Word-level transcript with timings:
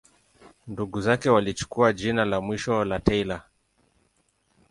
Ndugu 0.67 1.01
zake 1.01 1.29
walichukua 1.29 1.93
jina 1.93 2.25
la 2.25 2.41
mwisho 2.41 2.85
la 2.85 2.99
Taylor. 2.99 3.41